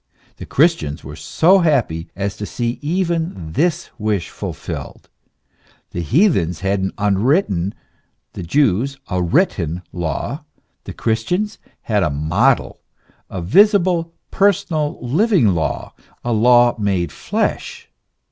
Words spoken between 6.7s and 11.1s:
an unwritten, the Jews a written law; the